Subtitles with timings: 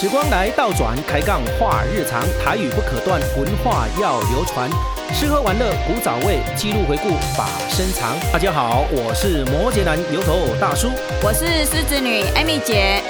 [0.00, 4.70] 时光来倒转，开杠话日常，台语不可断，文化要流传。
[5.12, 8.16] 吃喝玩乐古早味，记录回顾把身藏。
[8.32, 10.88] 大家好，我是摩羯男油头大叔，
[11.22, 13.02] 我是狮子女艾米姐，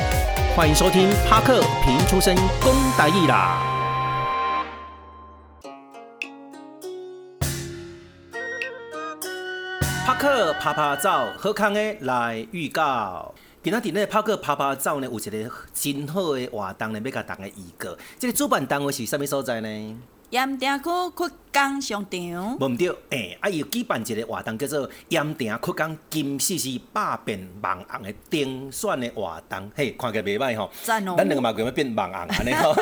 [0.56, 3.62] 欢迎收听帕克平出生公台语啦。
[10.04, 13.32] 帕克趴趴走，好康的来预告。
[13.62, 17.94] 今仔日呢，帕克趴趴走呢，有一个真好的活动呢，要甲大家预告。
[18.18, 19.96] 这个主办单位是啥物所在呢？
[20.30, 22.56] 盐埕区曲江商场。
[22.58, 29.70] 无毋对，诶、欸，啊，伊举办一个活动，叫做盐埕曲江金丝丝百变网红的竞选的活动。
[29.76, 30.70] 嘿，看起来袂歹吼。
[30.82, 31.14] 赞哦。
[31.18, 32.74] 咱两个嘛，要变网红安尼吼。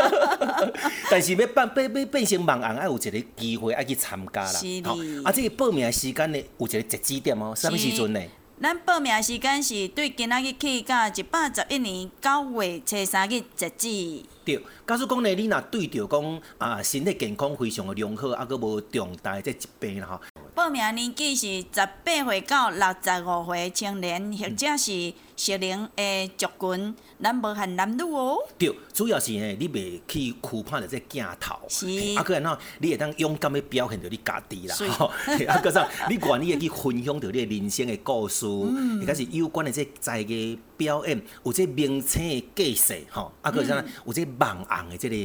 [1.10, 4.52] 但是要办变变变成网红，爱有一个机会爱去参加啦。
[4.52, 4.96] 是吼。
[5.24, 8.20] 啊，这个报名的时间呢，有一个截止点哦，啥物时阵呢？
[8.60, 14.24] 咱报名时间是对今仔日起到一百十一年九月初三日截止。
[14.44, 20.20] 对，假如讲呢，你若对着讲啊，身体健康非常的良好，啊，佫无重大即疾病啦吼。
[20.56, 28.38] 报名年纪是十八岁到六十五岁青年，或者是适龄的族群，咱无限男女哦。
[28.58, 31.86] 对，主要是呢，你袂去惧怕着这镜头，是。
[32.16, 35.06] 啊，个然后你会当勇敢的表现着你家己啦，吼。
[35.46, 35.88] 啊，个啥？
[36.08, 43.30] 你愿意去分享着你人生的故事，或者是有关的这在个表演，有这明星的故事，吼。
[43.40, 43.82] 啊，个啥？
[44.06, 45.16] 有这网红的这个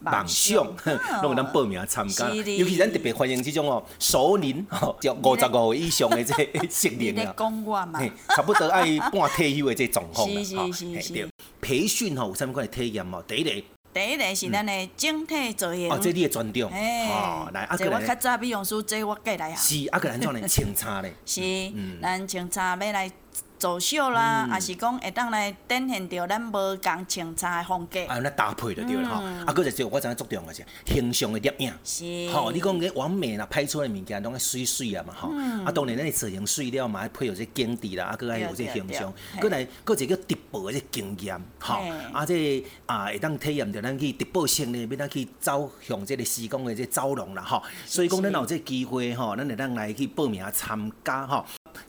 [0.00, 0.66] 梦想，
[1.22, 2.28] 拢有当报名参加。
[2.28, 4.66] 尤其咱特别欢迎这种哦，熟龄。
[4.82, 6.34] 哦，就五十五岁以上的这
[6.68, 7.34] 适 龄啊，
[8.36, 10.42] 差不多爱半退休的这状况啦。
[10.42, 11.28] 是是是是。
[11.60, 13.22] 培训吼有啥物款的体验哦？
[13.26, 13.50] 第一个，
[13.92, 15.90] 第一个是咱的整体造型。
[15.90, 16.68] 哦，这你的专长。
[16.68, 19.56] 哦，来，啊，这我较早美容师，这我过来啊。
[19.56, 20.48] 是，啊，个咱？
[20.48, 21.14] 清茶咧。
[21.24, 21.40] 是，
[22.02, 23.10] 咱清茶要来。
[23.58, 27.98] 走秀啦，也是讲会当来展现着咱无共穿插的风格。
[28.06, 29.24] 啊，那搭配着对了吼。
[29.24, 31.72] 啊，搁一个我知影足重要个是形象的摄影。
[31.82, 32.30] 是。
[32.34, 35.30] 吼，你讲个完美啦，拍出来物件拢爱水水啊嘛吼。
[35.64, 39.12] 啊，当然咱的造型水了嘛，爱配有这景致啦，啊，搁爱有这形象。
[39.40, 41.80] 搁来，搁一个直播的这经验，吼。
[42.12, 47.62] 啊，这啊会当体验着咱去直播性呢，要咱去走向这个施工的这走廊啦，吼。
[47.86, 51.42] 所以讲，咱有这机会吼，咱会当来去报名参加吼。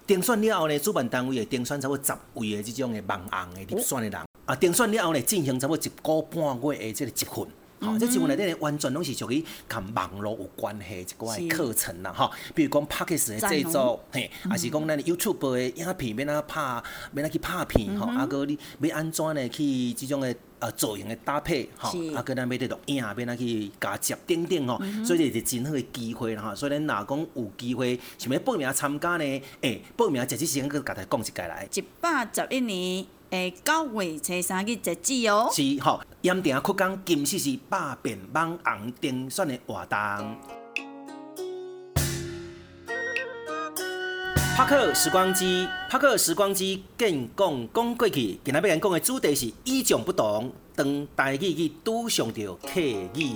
[0.06, 4.22] 定选了后呢，主办单位会定选差不多十位的这种的网红的入选的人。
[4.46, 7.48] 啊，定选了后呢，进行差不多一个半月的这个集训。
[7.80, 12.12] 好、嗯，这集训内底完全拢是属于跟网络有关系一寡的课程啦。
[12.12, 19.50] 吼，比如讲 Podcast 的制作，嘿，还是讲咱 YouTube 的影片，要哪拍，要哪去拍片，吼、啊个你要安怎呢？
[19.50, 20.36] 去即种的。
[20.60, 31.70] 呃，造型的搭配，吼是，啊，搁咱要得录影，要咱去加接等等吼，所以这是真好的机会啦，吼，所以咱若讲有机会想要报名参加呢，诶、欸，报名截止时间搁甲大家讲一下来。
[31.72, 35.50] 一百十一年诶，九月初三日截止哦。
[35.52, 39.98] 是，吼，盐埕曲江金丝丝百变网红竞选的活动。
[44.56, 48.40] 帕克时光机，帕克时光机，更讲讲过去。
[48.46, 53.36] 今仔要讲的主题是与众不同，当台语去拄上着客语。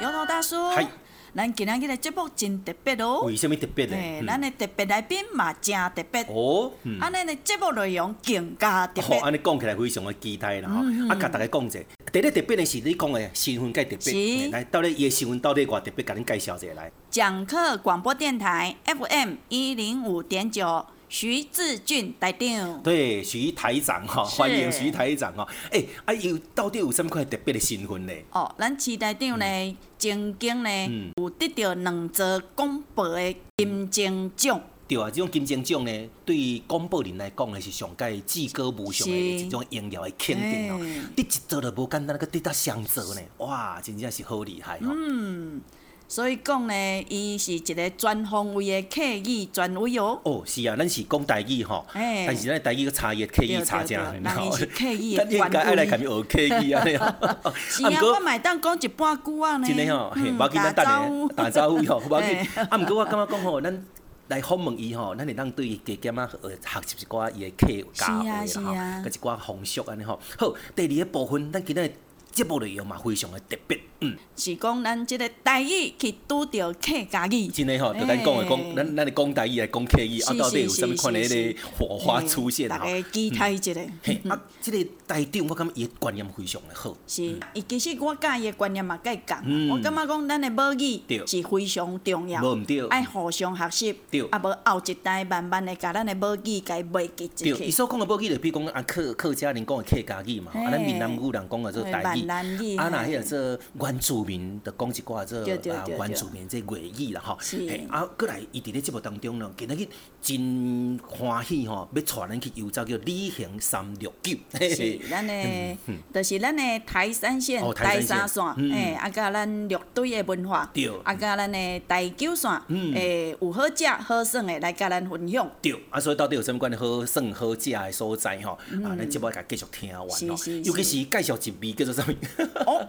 [0.00, 0.88] 油头大叔，嗨，
[1.36, 3.20] 咱今仔日的节目真特别哦。
[3.26, 3.94] 为什么特别呢？
[3.94, 6.22] 嗯、咱的特别来宾嘛，真特别。
[6.22, 9.18] 哦，安尼的节目内容更加特别。
[9.18, 11.06] 安尼讲起来非常的期待啦，吼、嗯。
[11.10, 11.78] 啊，甲大家讲者。
[12.10, 14.44] 第一特别的是你讲的新闻，介特别。
[14.44, 16.90] 是来，到底伊的新闻到底偌特别，甲恁介绍一下来。
[17.10, 22.82] 讲课广播电台 FM 一零五点九，徐志俊台长。
[22.82, 25.46] 对，徐台长哈，欢迎徐台长哈。
[25.70, 28.12] 哎，啊，有到底有什么款特别的身份呢？
[28.32, 34.60] 哦，咱徐台长呢，曾经呢，有得到两座广播的金钟奖。
[34.88, 40.78] 对啊，这种金钟奖呢，对于广播人来讲呢，是上界至高无上的一种荣耀的肯定哦。
[41.16, 44.92] 得一座都无简单，阁得到双座呢，哇，真正是好厉害哦。
[44.92, 45.60] 嗯，
[46.08, 50.20] 所以讲呢，伊是一个全方位的客语权威哦。
[50.22, 54.32] 哦，是啊，咱是讲台语吼，但是咱台语个差异，客语差正很多。
[54.32, 55.24] 咱是客语的。
[55.24, 56.84] 应该爱来甲伊学客语啊！
[57.56, 59.66] 是啊，我嘛当讲一半句啊呢。
[59.66, 62.38] 真的吼，嘿，无要紧，咱等下打招呼吼， 无要紧。
[62.70, 63.84] 啊，毋过我感觉讲吼，咱。
[64.28, 68.72] 来访问伊吼，咱会当对伊加减啊学学习一寡伊的客家话啦吼，
[69.04, 70.18] 佮一寡风俗安尼吼。
[70.36, 71.94] 好，第二个部分，咱今日
[72.32, 73.78] 节目内容嘛非常的特别。
[74.00, 77.46] 嗯，是讲咱即个台语去拄着客家语。
[77.48, 82.76] 真诶吼，就咱讲诶讲，咱咱诶讲台语来讲客语，啊，到底有啥物款诶个火花出现吼？
[82.78, 83.72] 大家期待一下。
[84.02, 86.96] 嘿，啊，即个台长，我感觉伊诶观念非常诶好。
[87.06, 87.22] 是，
[87.54, 97.56] 伊其实我甲伊诶观念嘛甲伊共，我感觉讲咱诶母语是非常重要，无毋对，爱互相学习，对，啊无后一代慢慢诶甲咱诶母语甲伊袂记住。
[97.56, 105.40] 对，伊所讲诶母语就比如讲啊客客家人讲诶客家语嘛，啊咱闽南语人讲诶做台语，啊那迄个做原住民的讲一寡这
[105.72, 109.88] 啊原住民这粤语啦吼，嘿，啊过来伊伫咧节目当中呢，今日
[110.20, 115.76] 真欢喜吼，要带咱去游走叫旅行三六九，是咱诶，
[116.12, 120.70] 就是咱的台山线、台山线，诶，啊甲咱绿队的文化，
[121.04, 122.50] 啊甲咱的台九线，
[122.94, 125.48] 诶有好食好耍的来甲咱分享。
[125.62, 128.52] 对，啊所以到底有啥物款好耍好食的所在吼，
[128.84, 132.86] 啊咱节目甲继续听完咯，尤其是介绍一味叫做啥物。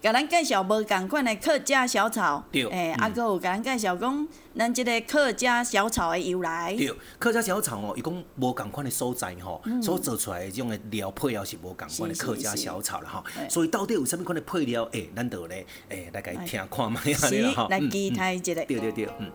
[0.00, 6.74] 甲咱介绍无共款的客家小炒，诶，啊，佫有甲咱介绍讲咱即个客家小炒的由来。
[6.76, 13.24] 对，客家小炒哦，伊讲无共款的所在吼，所做出来的种的料配料是无共款的客家小炒啦吼。
[13.48, 14.82] 所以到底有啥物款的配料？
[14.92, 17.68] 诶，咱就咧，诶，来甲伊听看觅下咧吼。
[17.68, 18.54] 来期待一下。
[18.54, 19.30] 对对对，嗯。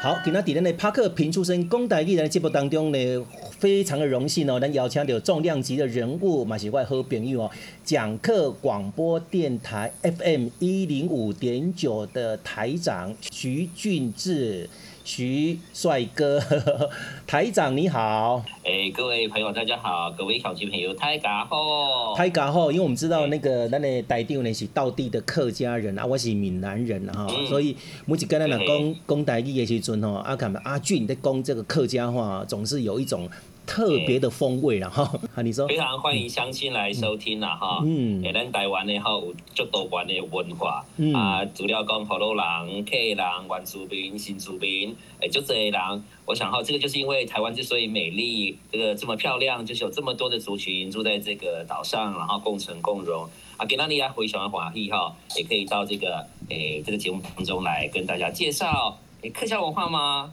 [0.00, 3.26] 好，今仔伫咱的帕克平出生讲台语的节目当中呢。
[3.58, 7.50] 非常的荣幸哦，能邀请到重量级的人物，嘛是我好朋友哦，
[7.82, 14.70] 讲课广播电台 FM 一零五点九的台长徐俊志。
[15.08, 16.38] 徐帅哥，
[17.26, 18.44] 台长你好。
[18.62, 22.14] 哎、欸，各位朋友大家好，各位小朋友大家好。
[22.14, 27.74] 大家好，因为我们知道那个咱的台长呢是道地的客家人啊，我是闽南人哈，嗯、所以
[28.04, 33.26] 每次跟咱俩讲讲台语的时阵吼，阿看阿俊在讲这个客家话，总是有一种。
[33.68, 35.02] 特别的风味了哈，
[35.34, 35.68] 啊，你说？
[35.68, 40.82] 非常欢迎乡亲来收听啦哈，嗯，诶，咱台湾呢哈有足多元的文化，
[41.14, 53.28] 啊，除了讲福佬人、客人、原住民、新住民，诶，就这些人，我想哈，这个就是因为台湾之所以美丽，这个这么漂亮，就是有这么多的族群住在这个岛上，然后共存共荣，
[53.58, 60.32] 啊，给那里啊回想华裔哈，也可以到这个诶这个节目当中来跟大家介绍，诶，客家文化吗？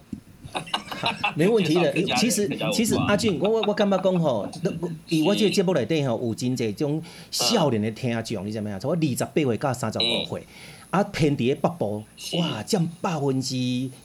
[1.36, 4.48] 没问题的，其实其实阿俊，我我我感觉讲吼，
[5.08, 8.80] 以我这个节目内底吼，有真侪种少年的听众，你知影啊？
[8.80, 10.46] 从我二十八岁到三十五岁，
[10.90, 12.04] 啊，偏伫个北部，
[12.40, 13.56] 哇，占百分之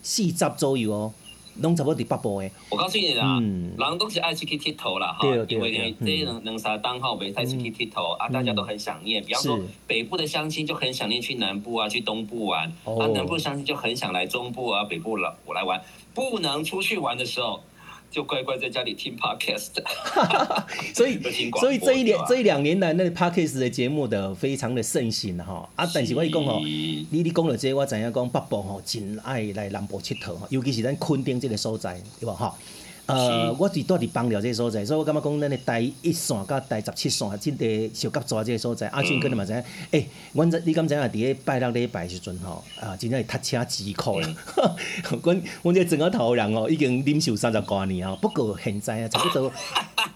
[0.03, 1.13] 四十左右哦，
[1.57, 2.51] 拢差不多伫北部诶。
[2.69, 9.23] 我告诉你啦，人都是爱出去佚佗啦，哈，因为呢，这两两三当吼，未太出去佚佗啊，大家都很想念。
[9.23, 15.81] 比方说，北部的乡亲就很想念去南部啊，去东部玩，啊，南部乡亲就很想来中部啊，北部来我来玩。
[16.13, 17.63] 不能出去玩的时候，
[18.11, 19.69] 就乖乖在家里听 podcast。
[20.93, 21.17] 所以，
[21.59, 25.67] 所以这一年这一两年来，那个 podcast 的节目的非常的盛行哈。
[25.77, 32.53] 啊，但是我讲吼，你你讲了这，我知影讲北部吼真爱来南部佚佗哈，尤其是咱昆丁这个所在，对吧哈？
[33.13, 38.87] 呃，我是住伫枋寮这个所在，所以我感觉讲咱的第一线甲第十七线，真个小甲抓这个所在。
[38.89, 41.01] 阿俊可能嘛知影，诶，阮这你敢知影？
[41.01, 44.27] 伫咧拜六礼拜时阵吼，啊，真正是塞车极苦啦。
[45.23, 48.15] 阮阮这整个头人哦，已经忍受三十多年啊。
[48.21, 49.51] 不过现在啊，差不多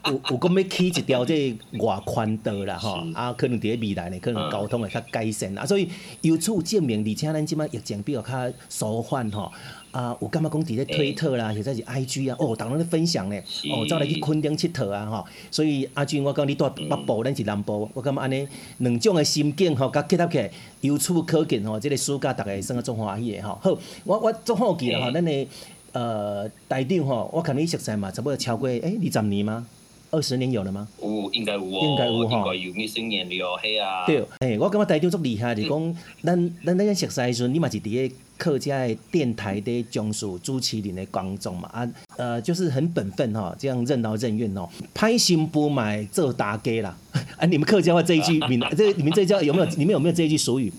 [0.05, 5.65] 有有讲要起一条这外宽道啦，吼，啊，可能伫咧未来呢，可能交通会较改善啊。
[5.65, 5.89] 所以
[6.21, 9.51] 由此证明，而且咱即摆疫情比较较舒缓吼。
[9.95, 18.45] 啊，有感觉讲伫咧推特啦，或者是 IG 啊，哦，逐个咧分享咧，哦，走来去昆丁佚佗啊，吼，所以阿俊，我讲你住北部，咱是南部，我感觉安尼
[18.79, 20.51] 两种诶心境吼，甲结合起来，
[20.81, 23.57] 由此可见吼，即个暑假逐个会算啊足欢喜诶吼。
[23.61, 25.47] 好，我我足好奇啦吼，咱诶
[25.93, 29.65] 呃台长吼，我看你熟悉嘛，差不多超过诶二十年吗？
[30.11, 30.87] 二十年有了吗？
[31.01, 31.79] 有，应该有哦。
[31.83, 32.37] 应该有吼。
[32.37, 34.05] 应该有，你新年了，嘿啊。
[34.05, 38.15] 对，诶，我感觉台长足厉害，就讲咱咱咱熟时阵，你嘛是伫个。
[38.37, 46.97] 客家的电台的讲述主持人的观众嘛啊，呃，就是很本分哈，这样任劳任怨哦，拍心不买做大家啦，
[47.39, 49.65] 啊，你们客家话这一句，闽 这你们这一句有没有？
[49.77, 50.69] 你们有没有这一句俗语？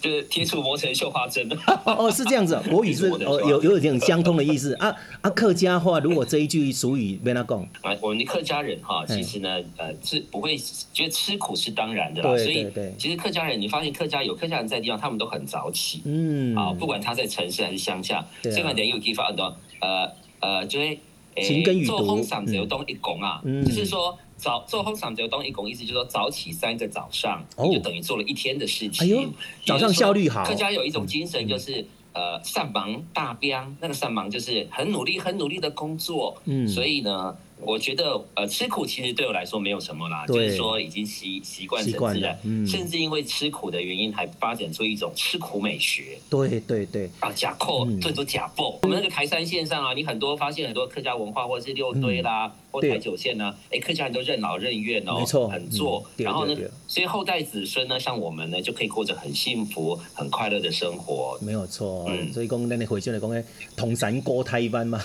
[0.00, 1.48] 就是铁杵磨成绣花针
[1.84, 5.30] 哦，是这样子，国语是 哦，有有点相通的意思啊啊！
[5.30, 10.56] 客家话如果这一句俗语没那讲啊，我们的客家人哈，其实呢，呃，是不会
[10.92, 12.28] 觉得吃苦是当然的啦。
[12.36, 12.66] 所以
[12.98, 16.02] 其实客家人，你发现客家有客家人在地方，他们都很早起。
[16.04, 16.54] 嗯。
[16.56, 19.44] 啊，不管他在城市还是乡下，这个点有地方很多，
[19.80, 20.96] 呃呃，就是
[21.34, 24.16] 诶，做风嗓子有东一拱啊，就是说。
[24.38, 29.04] 早做后晌就东一拱，意思就是说早起三个早上，你就等于做了一天的事情。
[29.04, 29.28] 哎呦，
[29.66, 30.44] 早上效率好。
[30.44, 36.40] 客家有一种精神，就是呃，善忙大彪，那个善忙就是很努力、很努力的工作。
[36.44, 46.18] 嗯，所以呢，我觉得呃，吃苦其实对我来说没有什么啦，就是说已经习习惯成自然，嗯，甚至因为吃苦的原因，还发展出一种吃苦美学。
[46.30, 48.78] 对对对，啊，假扣，最多假报。
[48.82, 52.46] 我们那个台山线上啊，你很多发现很多客家文化，或者是六堆啦。
[52.46, 53.54] 嗯或台九线呢？
[53.70, 56.04] 哎，客家人都任劳任怨哦，没错，很做。
[56.18, 56.54] 然后呢，
[56.86, 61.38] 所以后代子孙呢，像我们呢，就可以过着很幸福、很快乐的生活。
[61.40, 63.42] 没有错，嗯，所以讲，那你回乡来讲，诶，
[63.74, 65.02] 唐山过台湾嘛。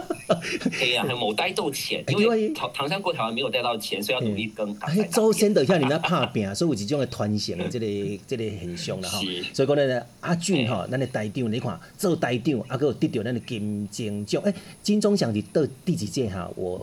[0.78, 4.76] 对呀，还冇带到钱，因为唐唐山过台湾没有带到钱，所以要努力更。
[4.80, 7.86] 哎，周先等一下你们拍拼，所以有一种的传承的 这个
[8.26, 9.18] 这个现象啦哈。
[9.54, 14.42] 所以讲呢，阿俊哈，咱的台长，你看做台长，阿有得到咱的金钟奖。
[14.44, 14.52] 哎，
[14.82, 16.50] 金钟奖你得第几届哈？
[16.54, 16.78] 我。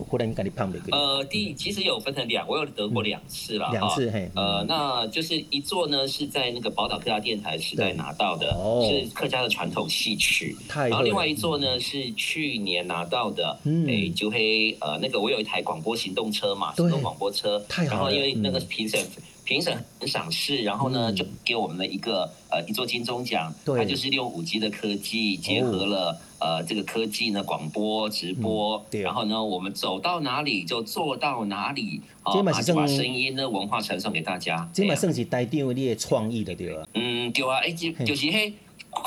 [0.92, 3.72] 呃，第其实有分成两，我有得过两次了哈。
[3.74, 4.32] 两次嘿。
[4.34, 8.48] 呃，那就是一座呢是在那个宝岛客家电台时代拿到的，
[8.88, 10.56] 是客家的传统戏曲。
[10.74, 17.64] 然后另外一座呢是去年拿到的，哎，就会呃那个我有一台广播行动车嘛，行动广播车。
[17.88, 19.00] 然后因为那个评审
[19.44, 26.20] 评审很赏识，然后呢就给我们了一个呃一座金钟奖，它就是利用五 G 的科技结合了。
[26.38, 34.70] 呃，这个科技呢，广播直播，嗯、然后呢，我们走到哪里就做到哪里，啊，就把声音呢文化传送给大家。
[34.74, 36.88] 这嘛算是台长你的创意的对吧？
[36.94, 38.54] 嗯，对啊，哎，就就是嘿，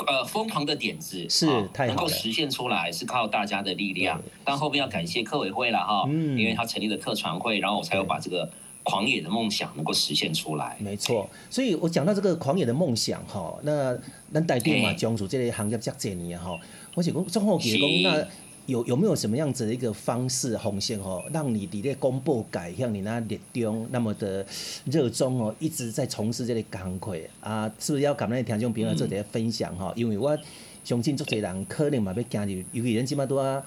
[0.07, 1.45] 呃，疯狂的点子是
[1.77, 4.21] 能够实现出来是靠大家的力量。
[4.43, 8.49] 但后面要感谢客委会了哈，嗯，因为他成立了客船会，然后我才有把这个
[8.83, 10.77] 狂野的梦想能够实现出来。
[10.79, 13.97] 没错，所以我讲到这个狂野的梦想哈，那
[14.33, 16.57] 咱台长嘛，江主这个行业这几年哈。
[16.95, 18.27] 我想讲，正好奇讲，那
[18.69, 24.45] 有有没有什么样子的一个方式、红线哦，让你伫咧广播界像你那热衷那么的
[24.85, 27.69] 热衷哦，一直在从事这个工课啊？
[27.79, 29.91] 是不是要跟咱听众朋友做一个分享哈？
[29.95, 30.37] 因为我
[30.83, 33.61] 相信足侪人可能嘛要加入，尤其人即马都啊。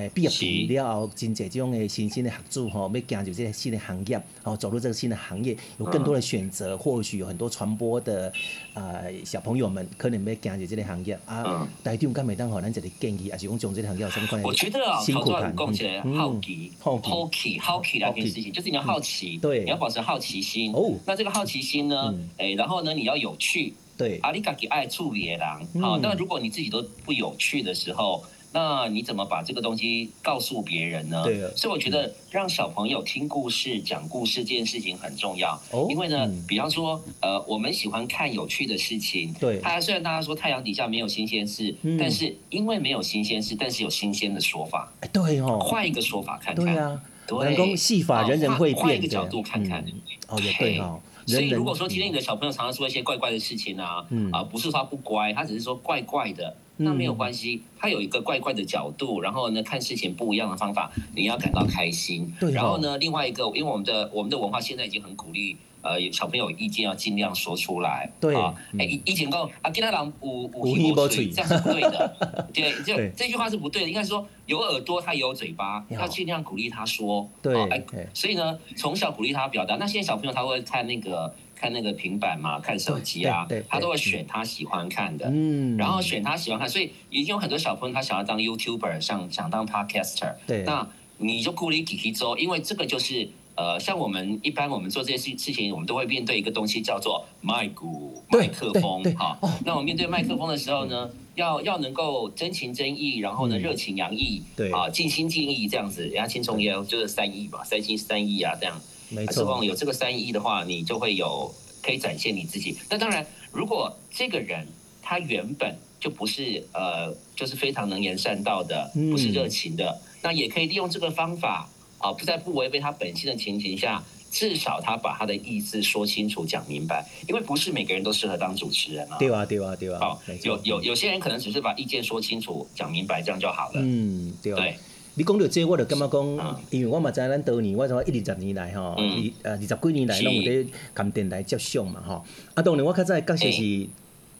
[0.00, 6.76] 诶，毕业了后，真侪种诶新兴的学子吼，要行入这个新的行业，吼走入这个新的行业，有更多的选择。
[6.78, 8.32] 或许有很多传播的
[8.74, 11.68] 呃小朋友们，可能要行入这个行业啊。
[11.84, 14.46] 台长敢会当吼咱一个建议，还是讲从这个行业有什么关系？
[14.48, 20.72] 我觉得啊，好多人讲起来好奇，好奇，好奇两件事情，就是你要好奇，对，你要保持好奇心。
[20.72, 22.14] 哦，那这个好奇心呢？
[22.38, 23.74] 诶，然后呢，你要有趣。
[23.96, 28.24] 对，阿里嘎给爱处理的人，好，那如果你自己都不有趣的时候。
[28.52, 31.22] 那你怎么把这个东西告诉别人呢？
[31.24, 35.54] 对啊，所以我觉得让小朋友听故事、讲故事这件事情很重要。
[35.70, 39.32] 哦，因为呢，比方说，呃，我们喜欢看有趣的事情。
[39.34, 44.92] 对，它虽然大家说太阳底下没有新鲜事，但是因为没有新鲜事，但是有新鲜的说法。
[45.12, 46.64] 对哦，换一个说法看看。
[46.64, 47.00] 对啊，
[47.44, 48.84] 人工戏法，人人会变。
[48.84, 49.84] 换一个角度看看。
[50.26, 51.00] 哦，也对哦。
[51.26, 56.56] 所以如果说今天你的小朋友常常说一些怪怪的事情啊，啊，不是说他不乖，他只是说怪怪的。
[56.82, 62.32] 那没有关系，他有一个怪怪的角度，然后呢，看事情不一样的方法，你要感到开心。
[62.40, 62.50] 对。
[62.52, 68.10] 然后呢，另外一个，因为我们的我们的文化现在已经很鼓励，呃，小朋友意见要尽量说出来。
[68.20, 68.34] 对。
[68.34, 72.16] 啊，哎，以前讲啊，其他人无无耳无嘴，这样是不对的。
[72.52, 73.88] 对，就这句话是不对的。
[73.88, 77.28] 应该是说有耳朵，他有嘴巴，要尽量鼓励他说。
[77.42, 77.68] 对。
[77.68, 77.82] 哎，
[78.14, 79.76] 所以呢，从小鼓励他表达。
[79.76, 81.34] 那现在小朋友他会看那个。
[81.60, 93.28] 看那个平板嘛，看手机啊，他都会选他喜欢看的，嗯，然后选他喜欢看，所以已经有很多小朋友他想要当 YouTuber，想想当 Podcaster，对，那你就鼓励给他做，因为这个就是
[93.60, 97.86] 呃，像我们一般我们做这些事事情，我们都会面对一个东西叫做麦克
[98.30, 104.72] 麦克风，哈，那我们面对麦克风的时候呢，要要能够真情真意，然后呢热情洋溢，对。
[104.72, 108.80] 啊，尽心尽意这样子，人家青松也就是三意吧，三心三意啊这样。
[109.10, 112.74] 没错，有这个三意的话，你就会有可以展现你自己。
[112.88, 114.66] 那当然，如果这个人
[115.02, 121.68] 他原本就不是呃，就是非常能言善道的，不是热情的，嗯、那也可以利用这个方法
[122.00, 127.08] 啊、呃，不在不违背他本心的情形下，至少他把他的意思说清楚、讲明白。
[127.28, 129.16] 因为不是每个人都适合当主持人啊。
[129.18, 129.98] 对啊，对啊，对啊。
[130.00, 133.74] 好，有有有些人可能只是把意见说清楚、讲明白，这样就好了。
[133.76, 134.52] 嗯，对。
[134.54, 134.76] 对
[135.14, 138.96] 你讲到这，我就感觉讲，因为我嘛知咱多年，我从一二十年来吼，
[139.42, 142.24] 呃二十几年来，拢有在跟电台接上嘛吼。
[142.54, 143.88] 啊，当然我较早确实是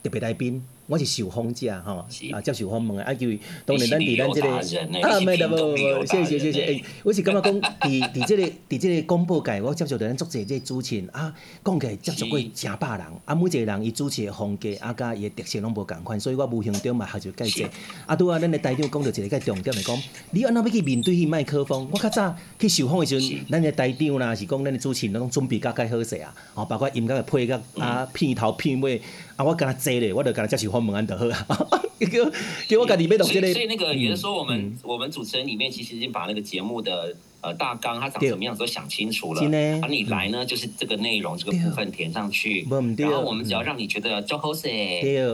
[0.03, 0.65] 特别来宾。
[0.91, 3.29] 我是受访者吼，啊接受访问的，啊就
[3.65, 6.63] 当然咱伫咱这个啊，没得无无，谢谢谢谢。
[6.63, 7.63] 诶，我是感觉讲，伫
[8.13, 11.33] 伫这个伫这个广播界，我接触到咱足侪这主持人啊，
[11.65, 17.67] 讲起来接触过诚百人，啊每一个人伊主持的风格啊，甲伊的特色拢无共款，所以我无形中嘛学习介济。
[18.07, 19.97] 啊，拄啊，咱的台长讲到一个较重点来讲，
[20.33, 21.89] 你安怎要去面对迄麦克风？
[21.93, 29.01] 我较早去受访的时阵，咱的台长啦是讲咱的主持人拢准备较较好势啊，哦，包括音乐的配乐啊，片头片尾。
[29.41, 31.83] 啊，我跟他坐咧，我就跟他接受访问安就好啊。
[31.99, 32.31] 给我
[32.69, 33.53] 给我家己要录这个。
[33.55, 37.17] 所以那个也就是说，我们我们主持人里面其实已经把那个节目的。
[37.43, 39.41] 呃，大纲它长什么样子都想清楚了，
[39.83, 42.67] 而你来呢，就是这个内容这个部分填上去，
[42.99, 44.69] 然后我们只要让你觉得就好势，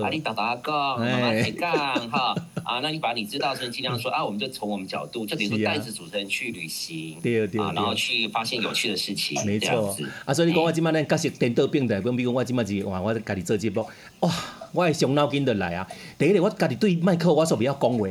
[0.01, 1.73] 把你打打讲，慢慢抬杠
[2.09, 7.17] 哈，啊，那你把你知道的尽量说啊，我们就从我们角度，就等于说带着主持人去旅行，
[7.59, 13.85] 啊，然后去发现有趣的事情，没错，啊，所以你讲我今麦呢，角色颠倒变的，比如讲我今麦是哇，我家己做节目，
[14.21, 14.33] 哇，
[14.73, 15.85] 我系伤脑筋的来啊，
[16.17, 18.07] 第一个我家己对麦克我说不要讲话。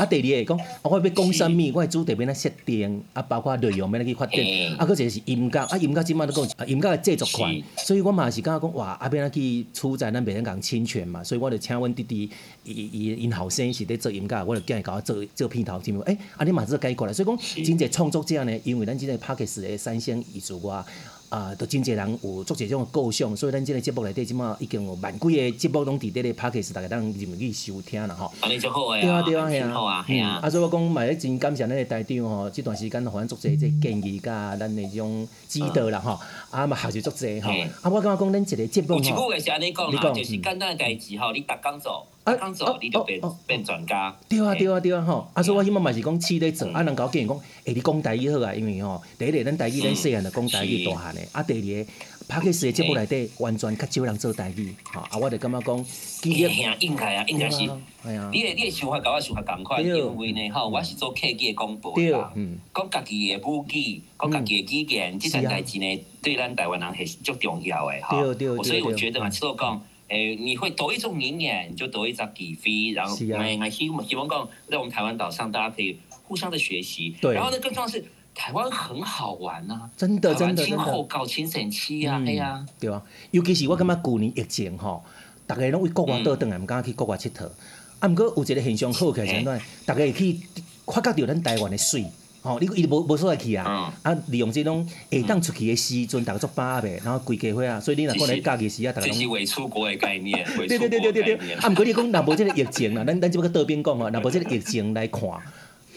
[0.00, 4.40] 啊，第二个讲，我要讲啥物，我的主题要哪设定，啊，包括内容要哪去发展，
[4.78, 12.30] 啊，搁一个是音乐，啊，音乐即摆都讲，啊，音乐的制作权，所以我嘛是感觉讲，哇，啊，要哪去处在咱袂当讲侵权嘛，所以我就请阮弟弟，
[12.64, 16.00] 伊伊因后生是咧做音乐，我就叫伊甲我做做片头，听无？
[16.04, 20.82] 诶，啊，你嘛做改过来，所以讲真侪创作者呢，因为咱即个 Podcast 的三线艺术我。
[21.30, 28.32] 啊，都真侪人有做这种构想，所以咱即个节目内底即马已经有万几个节目拢伫咧咧 Podcast 大家当入去收听啦吼。
[28.40, 29.00] 安尼就好诶。
[29.00, 29.70] 对啊对啊，系啊。
[29.72, 30.40] 好啊，系啊。
[30.42, 36.18] 啊，所以我讲嘛，真感谢咱个台长吼，即段时间互咱做这这建议甲咱的这种指导啦吼。
[36.50, 37.52] 啊嘛，学习做这吼。
[37.52, 38.94] 啊，我感觉讲咱一个节目吼。
[38.94, 44.16] 有一句话是安尼讲啦，就是简单诶代志吼，你逐工做，逐工做，你就变变专家。
[44.28, 45.30] 对啊对啊对啊吼。
[45.34, 51.90] 啊，所以我希望嘛是讲试咧做，啊，人甲我建议讲，诶，你讲台语好啊，因为吼，第一个咱台语咱细汉就讲台语大汉的，啊，第二个。
[52.28, 55.84] 拍克斯的节目内底完全较少人做台语，吼，啊，我就感觉讲，
[56.22, 62.32] 应该啊，应该是，系啊，你诶你诶想法甲我想法共款，因为呢，吼，我是做客家广播啦，
[62.72, 68.20] 讲家己诶母语，讲家己的语言，即件代志呢，对咱台湾人系足重要的，哈，
[68.62, 78.04] 所以我觉得嘛，只多讲，诶，你会多一种语言，就多一只机会，然后，诶，我希望希望讲，在我们台湾岛上，大家可以互相的学习，然后呢，更重要是。
[78.32, 81.02] 台湾很好玩呐，真的真的真的。
[81.08, 83.02] 搞轻省期啊，哎呀，对啊，
[83.32, 85.04] 尤其是我感觉旧年疫情吼，
[85.48, 87.50] 大家拢为国外倒转来，毋敢去国外佚佗。
[87.98, 89.60] 啊，毋过有一个现象好起来是安怎？
[89.84, 90.40] 大家会去
[90.86, 92.06] 发觉到咱台湾的水，
[92.42, 93.92] 吼，你伊无无所在去啊。
[94.02, 99.14] 啊，利用这种会当出去的时阵，逐个做饱呗，然后规家伙啊，所以你若过来假期时啊，逐个拢。
[99.14, 101.54] 这是伪出国的概念， 对对对对对对。
[101.54, 105.22] 啊，毋过你讲若无即个疫情啊，咱咱只不过倒边讲吼，若无即个疫情来看。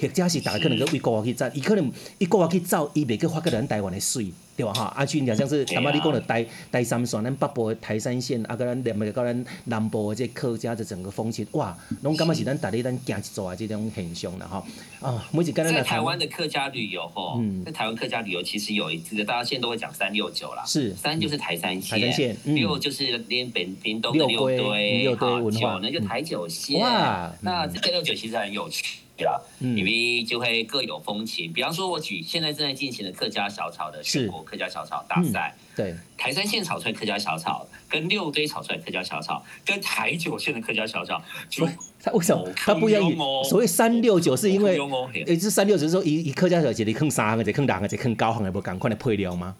[0.01, 4.71] 或者是逐个可能去为国外去走，伊可能伊国外去走，伊袂去发觉咱台湾的水，对吧？
[4.73, 14.63] 哈，啊，像像是刚刚你讲的台台三线，咱北部的台山线，啊，个咱连袂到咱南部的这客家的整个风情，哇，拢感觉是咱大家咱行一座啊这种现象啦，哈。
[15.01, 20.93] 啊，每次跟咱在台湾的客家旅游，吼，在台湾客家旅游其实有一次，大家现在都会讲三六九啦，是。
[20.93, 28.99] 三就是台山线，台三线，六就是连本屏东的六堆，哈，九呢就台九线，哇，那这六九其实很有趣。
[29.15, 31.53] 对啊，因为就会各有风情。
[31.53, 41.67] 比方说，我举现在正在进行的客家小炒的全国客家小炒大赛，对，台山县炒出来客家小炒，跟六堆炒出来客家小炒，跟台九县的客家小炒，就
[42.01, 43.03] 它为什么它不一样？
[43.43, 44.79] 所谓三六九是因为，
[45.25, 49.55] 诶，这三六九是说一一客家小炒，你坑三个，这坑两个，这坑高行的，不赶快的配料吗？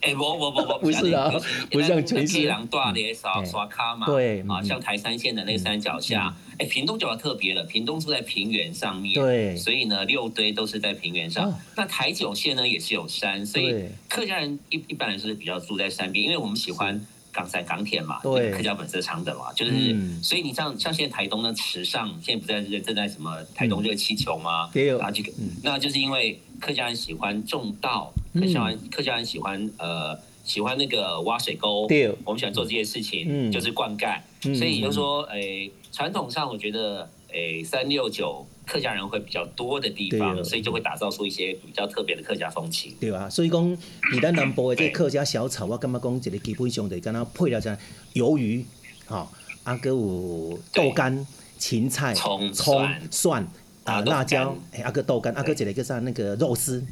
[0.00, 1.30] 哎， 不不不不，不是啊，
[1.70, 2.40] 不像全是。
[2.42, 11.52] 两段的刷刷卡嘛，对，啊，像台山县的那个山脚下，哎，屏东就要特别了，屏东住在平原上面，对，所以呢，六堆都是在平原上。
[11.76, 16.98] 那台九县呢，也是有山，所以客家人一一般人是比较住在山边，因为我们喜欢
[17.30, 24.70] 港山港铁嘛，对，客家本色长的嘛，就是，所以你像像现在台东的池上，现在不在正在什么台东热气球吗？
[24.72, 25.30] 对，啊，这个，
[25.62, 28.12] 那就是因为客家人喜欢种稻。
[28.32, 43.76] 客家人，客家人喜欢呃喜欢那个挖水沟，对，我们喜欢做这些事情，嗯，就是灌溉，嗯、所以就是说，诶、欸，传统上我觉得，诶、欸，三六九客家人会比较多的地方，所以就会打造出一些比较特别的客家风情，对啊，所以讲，
[44.12, 47.76] 你在南部的这个客家小炒，我感觉讲一个基本上的，跟它配料像
[48.14, 48.64] 鱿鱼，
[49.06, 49.28] 哈，
[49.64, 51.26] 啊，搁有豆干、
[51.58, 53.44] 芹菜、葱、葱、蒜
[53.90, 56.84] 啊，辣椒，哎，阿哥豆干，啊，搁一个叫啥那个肉丝。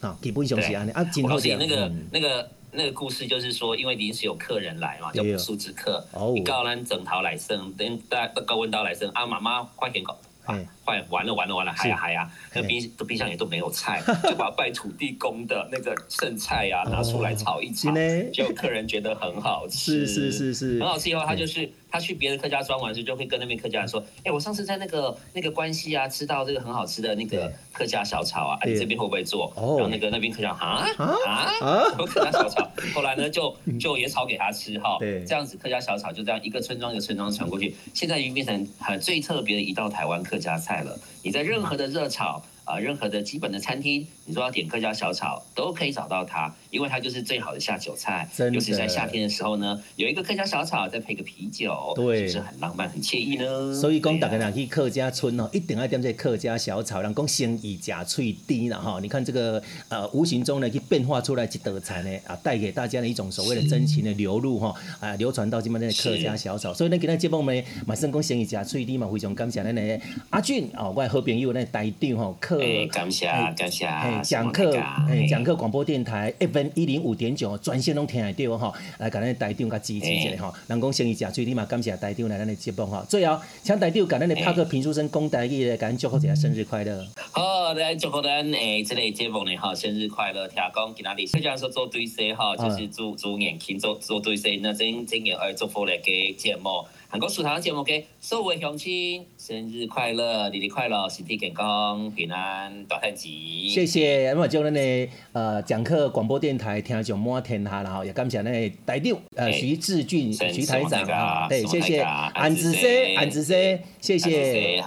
[0.00, 6.02] 啊，基本上是安尼啊，今后是那个那个那个故事，就是说，因为临时有客人来嘛，叫素食客，
[6.34, 17.92] 你告咱整套来生，等大高温刀来生，啊，妈妈快点搞，啊，快完了完了完了，还呀还呀，那冰冰箱也都没有菜， 就把拜土地公的那个剩菜呀拿出来炒一炒，
[18.32, 21.70] 结果客人觉得很好吃， 是是是是，很好吃以后，他就是。
[21.90, 32.68] 他去别的客家庄玩时，就会跟那边客家人说：“哎，我上次在那个那个关西啊，吃到这个很好吃的那个客家小炒啊，你这边会不会做？”然后那个那边客家啊啊啊，客家小炒。
[32.94, 34.96] 后来呢，就就也炒给他吃哈。
[35.00, 40.98] 对，这样子客家小炒就这样一个村庄一个村庄传过去，现在已经变成很最特别的一道台湾客家菜了。
[41.22, 46.54] 你在任何的热炒啊，任何的基本的餐厅，你说要点客家小炒，都可以找到它。
[46.70, 53.74] 因为它就是最好的下酒菜，尤其是在夏天的时候呢，有一个客家小炒，再配个啤酒，对，是不是很浪漫、很惬意呢？
[53.74, 59.00] 所以讲，大家呢去客家村哦，一定要点这客家小炒，人讲生意假脆低了哈。
[59.02, 66.72] 你看这个呃，无形中呢，去变化出来一道菜呢，啊，带给大家的一种所谓的真情的流露哈，啊，流传到今麦的客家小炒。
[66.72, 72.59] 所以呢，今日节目呢，马上讲生意假脆低嘛，非常感谢咱的阿俊哦，我的好朋友呢，台长哈，客，
[72.92, 73.88] 感谢感谢，
[74.22, 74.76] 讲课，
[75.08, 80.54] 哎，讲课广播电台 FM 一零五点九，专线拢听得到吼，来给咱台长甲支持一下吼。
[80.66, 83.04] 人讲生意假脆低嘛，感谢台长来咱的节目哈。
[83.08, 87.06] 最后，请台长给咱的拍克评书声讲台语来，感恩祝福一下生日快乐。
[87.32, 96.84] 好，来祝福咱诶，这个节目呢哈，生日快乐，听讲今仔日虽然说做对生哈，就是祝祝年轻做做对生，那真真嘅爱祝福来给节目。
[97.12, 103.68] 韩国书堂节目嘅所有乡亲，生日快乐，日日快乐，身体健康，平安，大吉吉。
[103.68, 114.80] 谢谢，咁啊，将咱嘅呃讲课广播电台听众满天下啦，也感谢咱嘅台长呃徐志俊徐台长啊，对，谢谢，安子生，安子生，谢谢。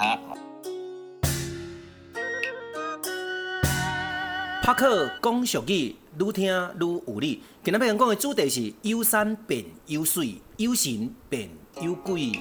[4.64, 7.42] 拍克讲俗语，愈听愈有理。
[7.62, 11.50] 今日要讲嘅主题是有山变有水，有神变
[11.82, 12.32] 有鬼。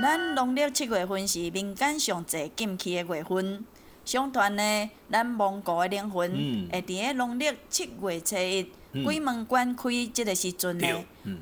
[0.00, 3.64] 咱农历七月份是民间上济禁忌的月份，
[4.04, 6.30] 相传呢，咱蒙古的灵魂
[6.70, 8.70] 会伫咧农历七月初一
[9.04, 10.86] 鬼门关开即个时阵呢，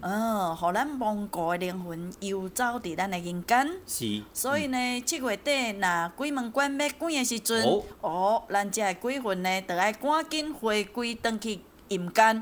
[0.01, 3.69] 呃，互咱蒙古的灵魂游走伫咱的人间。
[3.87, 4.23] 是。
[4.33, 7.65] 所以呢，七月底若鬼门关要关的时阵，
[8.01, 11.61] 哦，咱这个鬼魂呢，就爱赶紧回归转去。
[11.93, 12.37] 阴间，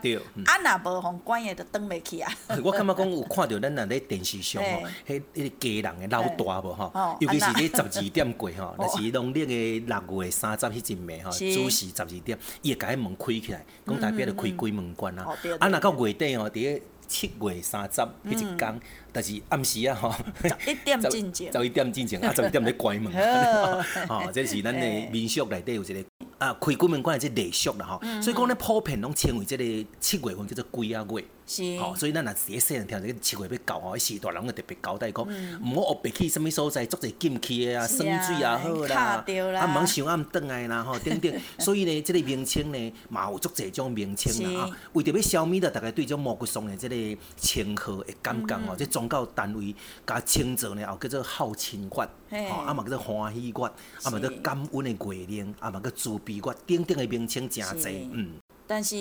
[0.47, 2.33] 啊，若无互关的，就登袂去啊。
[2.63, 4.69] 我感觉讲有看到咱若咧电视上吼，
[5.07, 15.27] 迄迄个家人的老大无吼，尤其是咧十二点过吼，若是农历的六月三十迄阵暝吼，主时十二点，伊会甲迄门开起来，讲代表着开鬼门关啊。
[15.59, 18.81] 啊，若到月底吼，伫咧七月三十迄一天，
[19.13, 23.13] 但是暗时啊吼，十一点进前，十一点进前啊， 十一点咧关门。
[24.09, 26.05] 吼，这是咱的民俗内底有一个。
[26.39, 29.65] 啊，开鬼门关的这礼俗啦吼，嗯、所以讲咧普遍拢称为这个
[30.01, 31.23] 七月份叫做鬼啊月。
[31.47, 35.23] 是，吼，所以咱若是咧细汉听这个七月要到吼，时大人会特别交代讲，
[35.63, 39.23] 毋好学别去什物所在，做者禁忌的啊，生水也好啦，
[39.59, 41.31] 啊，毋通伤暗顿来啦，吼， 等等。
[41.59, 44.77] 所以呢，这个名称呢，嘛有足侪种名称啦，哈。
[44.95, 49.75] 为着要消灭掉大家对这种毛骨悚然的这个称号的感觉吼，这宗教单位
[50.07, 53.65] 甲称作呢，也叫做孝亲月，吼，啊嘛叫做欢喜月，
[54.03, 58.33] 啊嘛叫感恩的月令，啊嘛叫慈悲月，顶顶的名称诚侪，嗯。
[58.67, 58.97] 但是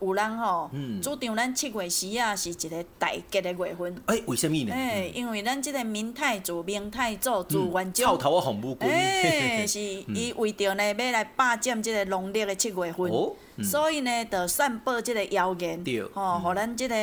[0.00, 1.00] 有人吼，嗯。
[1.00, 3.96] 主张咱七月时啊是一个大吉的月份。
[4.04, 4.72] 哎，为什么呢？
[4.72, 13.10] 哎，因为咱即个明太祖、明太祖朱元璋，臭头红布哎， 是伊为着呢要来霸占即个农历的七月份，
[13.64, 15.82] 所以呢，就散播即个谣言，
[16.12, 16.94] 吼，互咱即个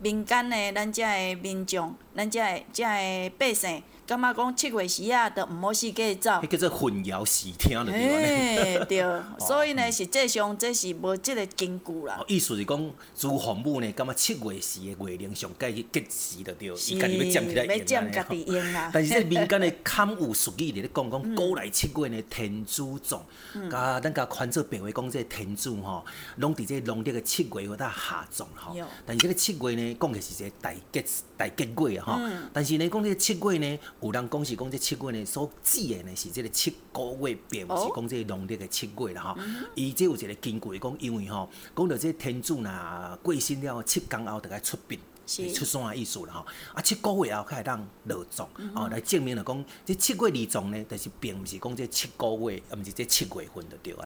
[0.00, 3.82] 民间的咱遮的民众，咱遮的遮的百姓。
[4.06, 6.30] 感觉讲七月时啊，都毋好四界走。
[6.30, 9.04] 迄叫做混淆视听了，对对，
[9.44, 12.22] 所以呢，实际上这是无即个根据啦。
[12.28, 17.78] 意思是讲，朱洪武呢，感觉七月时的月令上该去吉时就对，伊家己要占起来用。
[17.78, 18.90] 要占家己用啦。
[18.94, 23.20] 但是这 民间的堪有俗语伫咧讲讲，古来七月呢，天主状，
[23.68, 26.04] 甲咱甲宽做白话讲，这天主吼，
[26.36, 28.76] 拢伫这农历的七月份下葬吼。
[29.04, 31.04] 但是这个七月呢，讲的是一个大吉
[31.36, 32.20] 大结果啊吼。
[32.52, 33.78] 但是呢，讲这个七月呢。
[34.00, 39.36] 有人讲是讲这七月呢，所指的呢是这个七个月，并不是讲这个农历的七月啦吼。
[39.74, 46.46] 伊这有一个根据讲，因为吼讲到这天主呐过身了，七天后就该出殡，是出山的意思啦吼。
[46.74, 54.05] 啊，七个月后才会当落葬，哦，来证明了讲这七月立葬呢，但是并不是讲这七个月，啊毋是这七月份就对啊。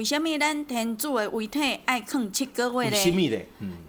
[0.00, 3.38] 为什么咱天主的遗体爱囥七个月呢？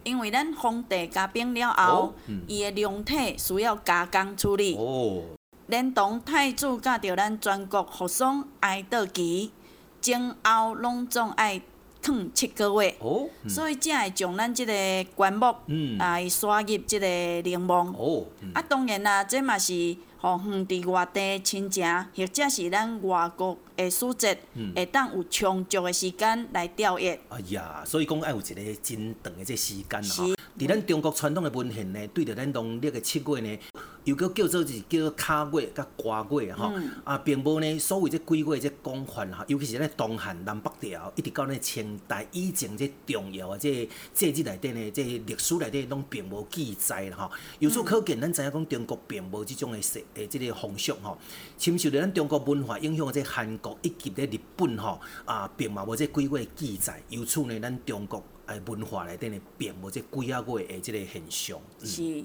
[0.04, 2.14] 因为咱皇帝加崩了后，
[2.48, 4.76] 伊的灵体需要加工处理。
[4.76, 5.24] 哦。
[5.68, 9.54] 连同太子甲着咱全国服丧哀悼期
[10.02, 11.62] 前后拢总爱
[12.04, 14.74] 囥七个月，哦嗯、所以才会将咱即个
[15.16, 15.56] 棺木
[15.98, 17.08] 来刷入即个
[17.44, 17.74] 陵墓。
[17.74, 21.84] 哦嗯、啊，当然啦，这嘛是互远伫外地亲情，
[22.16, 24.38] 或者是咱外国的使节，
[24.76, 27.20] 会当有充足的时间来调阅。
[27.30, 30.26] 哎呀，所以讲爱有一个真长的这时间吼。
[30.60, 33.60] 伫咱中国传统的文献呢，对着咱农历的七月呢。
[34.04, 47.32] 又叫叫做是叫做卡月甲瓜月吼，嗯、啊，并无呢所谓这鬼月这广泛哈，尤其是咧东汉南北朝，一直到咧清代以前这重要啊这节日内底呢，这历史内底拢并无记载啦吼。
[47.60, 51.18] 由此可见，咱知影讲中国并无即种的习诶即个风俗吼，
[51.58, 61.58] 深受着咱中国文化影响的这韩国国以及咧日本吼啊，并嘛无这几个记载，由此呢，咱中国诶文化内底呢，并无这几啊个诶即个现象。
[61.80, 62.24] 嗯、是，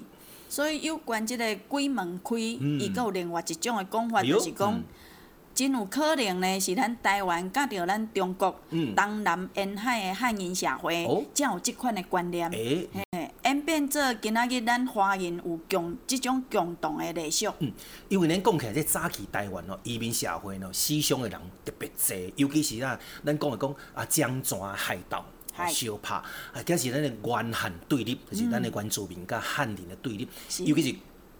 [0.49, 4.73] 所以有关即个鬼门开，伊阁、嗯、有另外一种诶讲法，就是讲。
[4.73, 4.83] 嗯。
[5.57, 12.47] 真有可能呢，是咱台湾甲着咱中国东南沿海的汉人社会，才有即款的观念，
[13.67, 17.45] 变做今仔日咱华人有共即种共同的历史。
[17.59, 17.69] 嗯，
[18.07, 25.25] 因为咱讲起来，这早期台湾哦，移民社会喏，思想的人特别多，尤其是咱，咱讲的讲啊，江山海盗、
[25.67, 30.25] 相拍，啊，这是咱的原汉对立，就是咱的原住民甲汉人的对立，
[30.63, 30.95] 尤其是。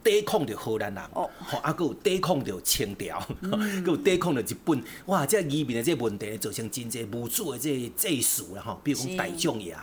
[0.07, 1.29] 抵抗着荷兰人，吼，
[1.61, 3.21] 啊，阁有抵抗着清朝，
[3.83, 9.75] 阁有抵抗着日本，哇，这移民的这问题造成真侪无主的这祭祀啦，吼，比如讲大将爷、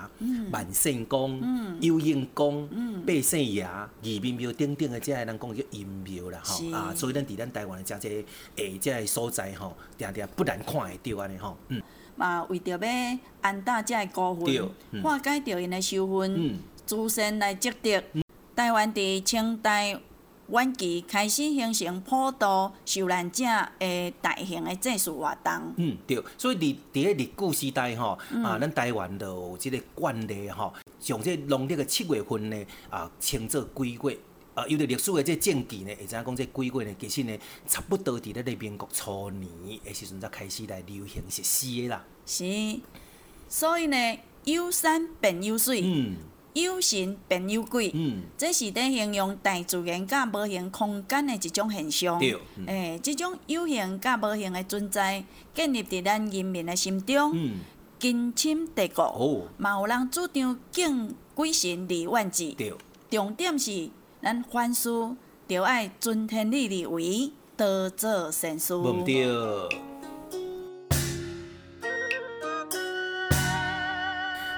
[0.50, 1.42] 万圣宫、
[1.82, 2.66] 有应宫、
[3.06, 3.68] 八圣爷、
[4.00, 8.24] 移民庙等等的这个，人讲叫阴庙啦，吼，啊，所以咱伫咱台湾的这个
[8.56, 11.82] 诶，这个所在吼，定定不难看会到安尼吼，嗯，
[12.16, 18.02] 嘛为着要安大这个孤魂，化解着因的仇恨，自身来积德，
[18.56, 20.00] 台湾伫清代。
[20.48, 23.44] 晚期开始形成普渡受难者
[23.78, 25.52] 诶大型诶祭祀活动。
[25.76, 34.18] 嗯，对，所以伫伫咧日据时代吼，嗯、啊，咱台湾就有即个惯例吼，从即农历诶七月份呢，啊，称作鬼月。
[34.54, 39.50] 啊，有着历史诶这证据呢，会知影讲这鬼月呢，其实呢，差不多伫咧个民国初年
[39.84, 42.04] 诶时阵才开始来流行实施的啦。
[42.24, 42.44] 是，
[43.48, 43.96] 所以呢，
[44.44, 45.80] 有山便有水。
[45.82, 46.16] 嗯。
[46.54, 52.18] 有神便有鬼，嗯、这是在形容大自然甲无形空间的一种现象。
[52.20, 57.32] 诶、嗯，欸、这种有形甲无形的存在，建立伫咱人民的心中，
[57.98, 59.48] 根深蒂固。
[59.56, 62.52] 嘛、哦、有人主张敬鬼神而远之。
[62.52, 62.72] 对
[63.10, 63.90] 重点是，
[64.22, 64.88] 咱凡事
[65.48, 68.74] 着爱尊天理而为，多做善事。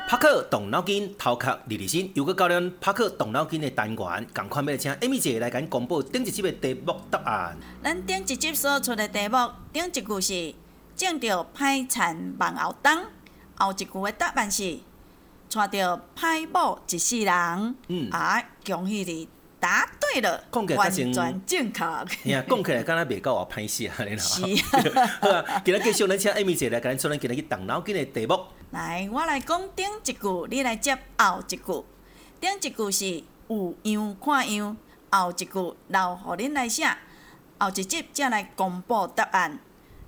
[0.08, 2.12] 帕克动脑筋，头壳立立心。
[2.14, 7.56] 又阁教咱拍克动脑筋的单元，赶快要请艾米姐来甲恁公布顶一集的题目答案。
[7.82, 9.36] 咱顶一集所出的题目，
[9.72, 10.54] 顶一句是
[10.94, 12.92] “种着歹田万后冬”，
[13.58, 14.78] 后一句的答案是
[15.50, 17.74] “娶着歹某一世人”。
[17.88, 20.40] 嗯，啊，恭喜你答对了，
[20.76, 21.12] 完全
[21.44, 21.84] 正确。
[22.30, 24.62] 呀，讲起来敢若袂够啊，歹势啊，你喏。
[25.20, 28.38] 好啊，今日继续，咱请艾米姐来甲恁出咱今日去动脑筋的题目。
[28.72, 31.84] 来，我来讲顶一句，你来接后一句。
[32.40, 34.76] 顶一句是有样看样，
[35.08, 36.84] 后一句留互恁来写。
[37.58, 39.58] 后一集才来公布答案。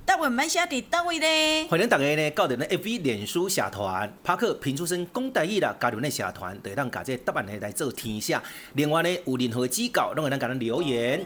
[0.04, 1.68] 答案要写伫叨位咧？
[1.68, 8.38] 欢迎大家呢，到咱的 FB 脸书社团，帕克评书声讲台语啦，加入咱社团，就会当把这答案呢来做填写。
[8.74, 11.24] 另外呢，有任何指教，拢会当甲咱留言。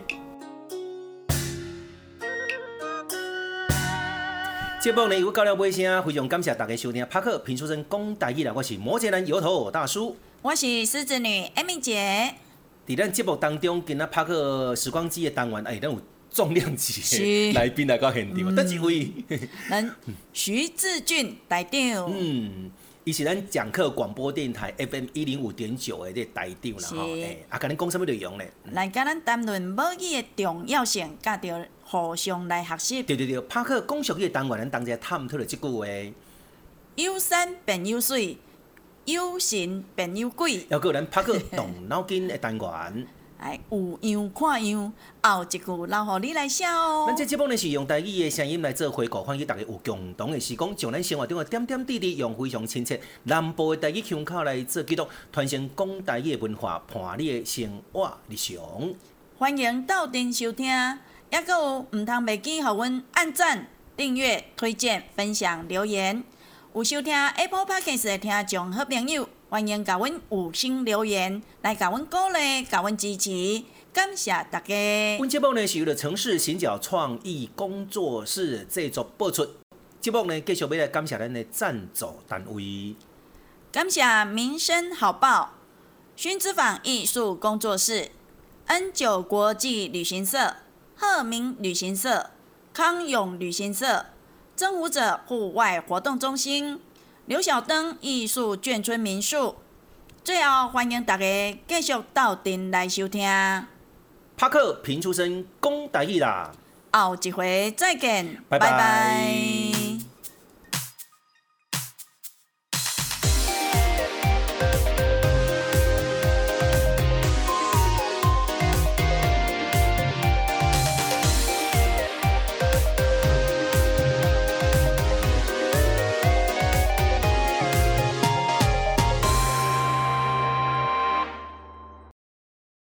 [4.82, 7.06] 节目呢，又到了尾声，非常感谢大家收听。
[7.08, 12.34] 帕克评书声讲大意啦，我是摩羯男摇头大叔，我是狮子女艾米姐。
[12.84, 19.12] 伫咱节目当中，今仔拍克时光机的单元，哎，咱有重量级的来宾来到现场，得几位？
[19.70, 19.88] 咱
[20.32, 22.12] 徐志俊台长。
[22.12, 22.68] 嗯，
[23.04, 27.16] 伊是咱讲课广播电台 FM 一零五点九的这台长啦，吼。
[27.16, 28.44] 哎，啊，甲恁讲什么内容呢？
[28.70, 31.66] 来甲咱谈论母语的重要性，甲着。
[31.84, 33.02] 互相来学习。
[33.02, 35.84] 对对对，帕克讲俗语的单元，咱当下探讨了这句话。
[36.94, 38.38] 有山便有水，
[39.04, 40.64] 有 神便有鬼。
[40.68, 43.06] 要个咱帕克动脑筋的单元。
[43.42, 47.06] 哎，有样看样，后一句留互你来写哦。
[47.08, 58.56] 咱这节目呢是用台语的声音来做回顾，欢迎大家有共同的时光，将咱生活中的点点滴滴用非常亲切南部的台语腔口来做记录，传承讲台语的文化，伴你的生活日常。
[59.36, 60.68] 欢迎到店收听。
[61.30, 66.22] 也阁有毋通袂记，互阮按赞、订阅、推荐、分享、留言。
[66.74, 73.62] 有收听 Apple Podcast 的听众好朋友，欢迎甲阮五星留言，来甲阮鼓励、甲阮支持，
[73.92, 75.18] 感谢大家。
[75.18, 79.46] 本节目呢是由了城市行脚创意工作室制作播出。
[80.00, 82.96] 节目呢继续要来感谢咱的赞助单位，
[83.70, 85.52] 感谢民生好报、
[86.16, 88.10] 薰之坊艺术工作室、
[88.64, 90.56] N 九国际旅行社。
[90.96, 92.30] 鹤鸣旅行社、
[92.72, 94.06] 康永旅行社、
[94.56, 96.80] 征服者户外活动中心、
[97.26, 99.56] 刘晓灯艺术眷村民宿。
[100.24, 101.24] 最后，欢迎大家
[101.66, 103.22] 继续到店来收听。
[104.36, 106.52] 帕克评书声讲台语啦，
[106.92, 108.70] 后一回再见，拜拜。
[108.70, 109.81] 拜拜。